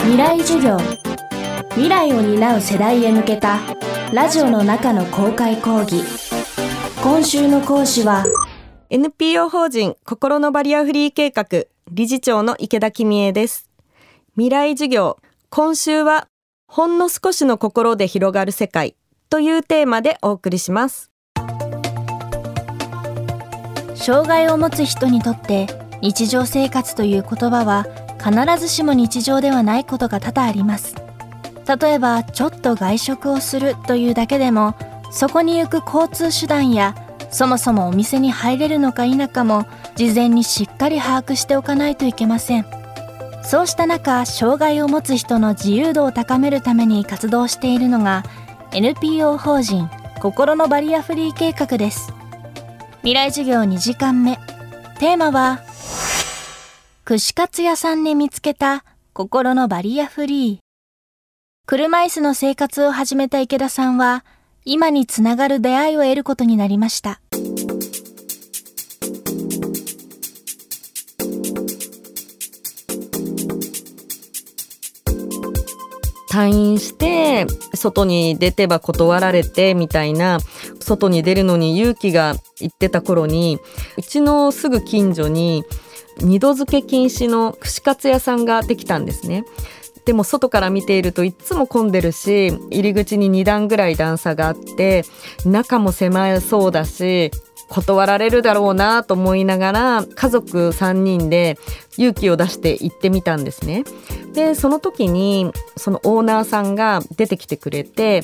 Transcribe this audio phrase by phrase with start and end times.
[0.00, 0.78] 未来授業。
[1.70, 3.58] 未来を担う世代へ向けた
[4.12, 6.02] ラジオの中の公開講義。
[7.02, 8.24] 今週の講師は
[8.90, 13.68] NPO 法人心のバリアフリー計画理事長の池田公恵です。
[14.34, 15.18] 未来授業
[15.50, 16.28] 今週は
[16.66, 18.96] ほんの少しの心で広がる世界
[19.28, 21.10] というテーマでお送りします。
[23.94, 25.66] 障害を持つ人にとって
[26.00, 27.86] 日常生活という言葉は
[28.18, 30.94] 必ずしも日常ではないことが多々あります。
[31.80, 34.74] 例えばちょっと外食をするというだけでも
[35.10, 36.94] そこに行く交通手段や
[37.30, 42.66] そもそもお店に入れるのか否かも事前にしっかり把握しておかないといけません。
[43.42, 48.22] そうした中障害を持つ人の自由度を高めるために活動しているのが
[48.72, 49.88] NPO 法人
[50.20, 52.12] 心のバリアフリー計画です。
[52.98, 54.38] 未来授業2時間目。
[54.98, 55.60] テーマは
[57.08, 60.58] 串カツ屋さんで見つけた心のバリアフリー。
[61.64, 64.26] 車椅子の生活を始めた池田さんは
[64.66, 67.22] 今につながる出会いを得ることになりました。
[76.30, 80.40] 退院して外に出ては断られてみたいな
[80.78, 83.58] 外に出るのに勇気がいってた頃に
[83.96, 85.64] うちのすぐ近所に
[86.20, 89.44] 二度漬け禁止の串カツ屋さんができたんですね。
[90.04, 95.04] でも外から見ているといっつも混んでるし入り口に2段ぐらい段差があって
[95.44, 97.30] 中も狭そうだし
[97.68, 101.58] 断られるだろうなと思いながら家族3人で
[101.98, 103.84] 勇気を出して行ってみたんですね。
[104.32, 108.22] でその時にそのオーナーさんが出てきてくれて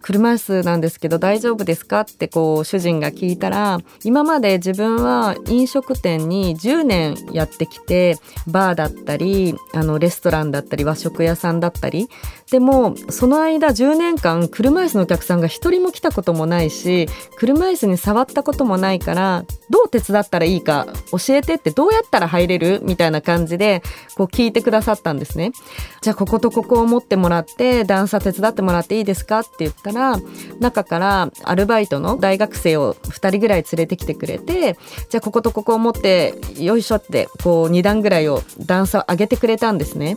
[0.00, 2.00] 車椅子なんですけど大丈夫ですか？
[2.00, 12.08] ってこう主人が聞いたら今まで自分は飲食店に10年やってきてバーだったりあのレストランだったり和食屋さんだったり
[12.50, 22.80] でもその間10年間車椅子のお客さんが一人も来たこともないし車椅子に触ったこともないからどう手伝ったらいいか教えてってどうやったら入れる？
[22.82, 23.82] みたいな感じで
[24.16, 25.52] こう聞いてくださったんですね。
[26.00, 29.40] じゃあこことここを持ってもらって段差手伝ってもらっていいですか？
[29.40, 30.18] って言ったら
[30.58, 34.78] 中からアルバイトの大学生を2人ぐらい連れてきてくれて
[35.10, 40.16] じゃあこことここを持ってよいしょってこう2段ぐらいを段差を上げてくれたんですね。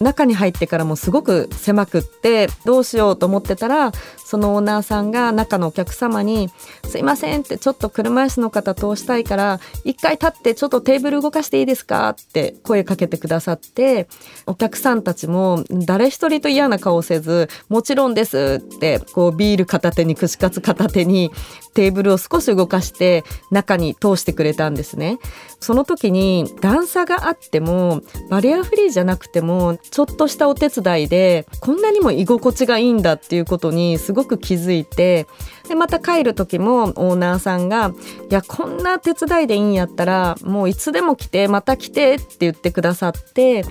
[0.00, 3.92] 中に入ってからもすごく狭くってどうしようと思ってたら
[4.26, 6.50] そのオーナーさんが中のお客様に
[6.84, 14.08] 「すいません」ってちょっと車椅子の方通したいから一回立ってちょっとテーブル動かしていいですかって声かけてくださって
[14.46, 21.30] お客さんたちも誰一人と嫌な顔せず「もちろんです」ってこうビール片手に串カツ片手に
[21.74, 23.22] テーブルを少し動かして
[23.52, 25.18] 中に通してくれたんですね。
[25.60, 28.00] その時に段差があっても
[28.30, 35.28] バリアフリーじゃなくてもちょっとしたお手伝いでこんなにも居心地がいいんだっていうことにすごく気づいて
[35.68, 37.92] でまた帰る時もオーナーさんが
[38.28, 43.64] 「いやこんな手伝いでいいんやったらもういつでも来てまた来て」って言ってくださって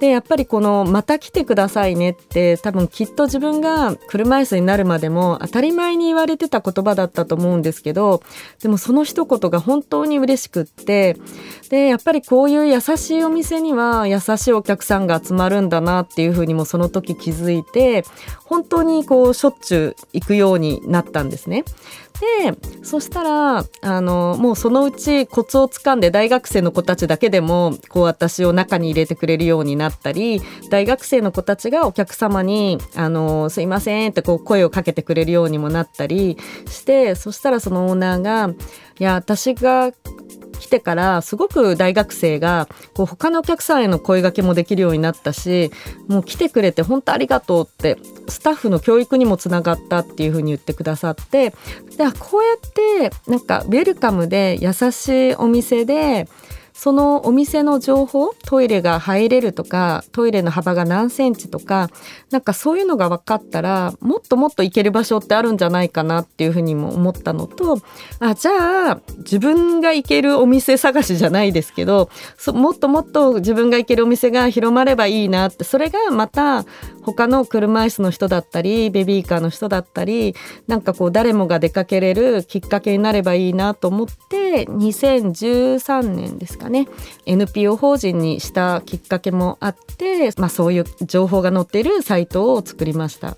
[0.00, 8.22] でやっぱりこの「また来てくださいね」って多分きっと自分が車椅子になるまでも当たり前に言われてた言葉だったと思うんですけど
[8.62, 11.16] でもその一言が本当に嬉しくって
[11.70, 18.04] でやっぱりこういう優しいお店には優しいお客さんが集まるんだなっていうふうにもその時気づいて
[18.44, 21.64] 本当にこうしょっちゅう行くようになったんですね。
[22.20, 36.38] でそしたらあのもうそのうちコツをつかんで大学生の子たちだけでもこう私を中に入れてくれるようになったり大学生の子たちがお客様に「あのすいません」ってこう声をかけてくれるようにもなったり
[36.68, 38.50] してそしたらそのオーナーが
[39.00, 39.90] 「いや私が
[40.64, 45.70] 来てからすごく大学生がこう他のお客さんへの声がけもできるようになったし
[46.08, 47.98] もう来てくれて本当ありがとうって
[48.28, 51.56] スタッフの教育にもつながったっていうふうに言ってくださってで
[52.18, 56.28] こうやってなんかウェルカムで優しいお店で
[56.76, 61.88] そのお店の情報トイレが入れるとかトイレの幅が何センチとか
[62.32, 67.78] なんかそういうのが分かったらもっともっと行ける場所ってあるんじゃないかなっていうふうにも思ったのと
[68.18, 72.10] あじゃあ自分が行けるお店探しじゃないですけど
[72.48, 76.64] もっともっと自分が行けるお店が広まればいいなってそれがまた
[77.02, 80.34] 他の車椅子の人だったりベビーカーの人だったり
[80.66, 86.88] なんかこう誰もが出かけれるきっかけになればいいなと思って2013年ですかね。
[87.26, 93.36] NPO 法人にしたきっかけもあって、まあ、そういう情報が載っているサイトを作りました。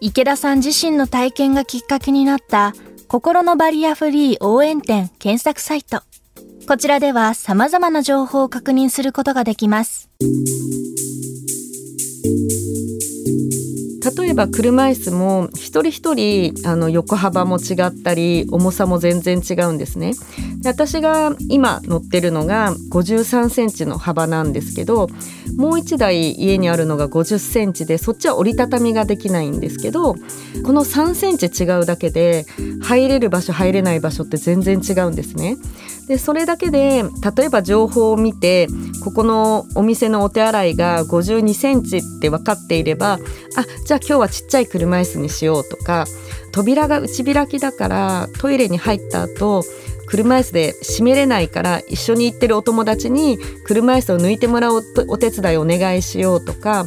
[0.00, 2.74] 池田さん自身の体験がきっかけになった
[3.06, 6.02] 心のバリアフリー応援店検索サイト。
[6.66, 10.08] こちらでは様々な情報を確認することができます。
[14.16, 20.14] 例えば車椅子も一人一人あの横幅も違ったり重さも全然違うんですね。
[20.51, 25.08] で私が今乗ってるのが53センチの幅なんですけど
[25.56, 32.46] もう1台家にあるのが50センチでそっちは折りたたみができないんですけどこの3センチ違うだけで
[32.82, 35.56] 入れる場所入れない場所って全然違うんですね。
[36.08, 37.04] でそれだけで
[37.36, 38.66] 例えば情報を見て
[39.04, 43.18] ここのお店のお手洗いが52センチって分かっていればあ
[43.86, 46.04] じゃあ今日はちっちゃい車椅子にしようとか
[46.50, 49.64] 扉が内開きだからトイレに入った後
[50.12, 56.84] 車椅子で閉めれないから一緒に行ってるお友達に車椅子を抜いてもらうお手伝いお願いしようとか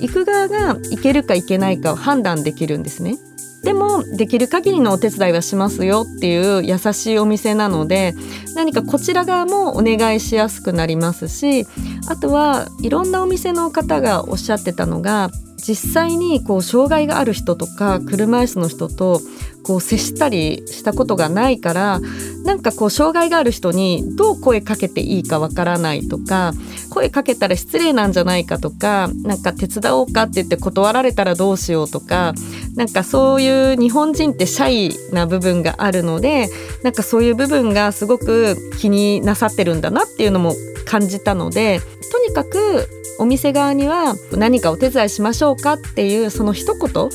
[0.00, 3.18] 行く側が行けるか行けないかを判断できるんですね。
[3.64, 8.14] でもできる限りのお手伝いはしますよっていう優しいお店なので
[8.54, 11.66] 何かこちら側もお願いしやすくなりますし
[12.08, 19.20] あとはいろんなお店の方がおっしゃってたのが実際にこう障害がある人とか車椅子の人と
[19.62, 22.00] こう接したりしたことがないから
[22.44, 26.52] なんかこう障害がある人にどう声かけていいかわからないとか
[26.90, 32.34] 声かけたら失礼なんじゃないかとかなんか手伝おうかって言って断られたらどうしようとか
[32.74, 36.48] なんかそういう日本人ってシャイな部分があるので
[36.82, 40.54] なんかそういう部分がすごく気になさってるんだなっていうのも
[40.86, 41.80] 感じたので
[42.10, 47.10] とにかくお店側には何かお手伝いしましょうかっていうその一言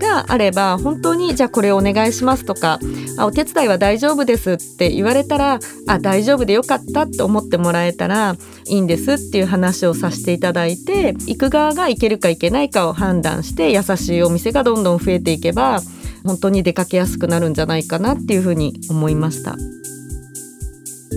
[0.00, 2.80] があれば本当にじゃあこれお願いしますとか
[3.16, 8.36] あお手伝いは大丈夫ですって言われたらあ大丈夫でよかったって思ってもらえたら
[8.66, 15.80] いいんですっていう話をさせていただいて行く側が行けるか行けないかを判断して優しいお店がどんどん増えていけば
[16.24, 19.56] 本当に出かけやすくなるんじゃないかなっていうふうに思いました。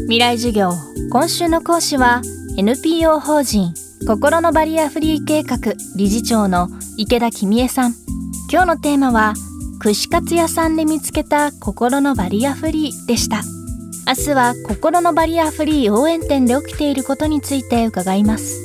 [0.05, 0.71] 未来授業
[1.11, 2.21] 今週の講師は
[2.57, 3.73] NPO 法人
[4.05, 5.57] 心のバリアフリー計画
[5.95, 8.02] 理事長の池田君恵さん。
[8.51, 9.33] 今日のテーマは
[9.79, 13.41] 串カツ屋さんで見つけた心のバリアフリーでした。
[14.05, 18.62] 明日は心のバリアフリー応援店で起きていることについて伺います。